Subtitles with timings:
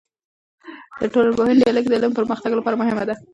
[1.01, 3.15] د ټولنپوه ديالوګ د علم د پرمختګ لپاره مهم دی.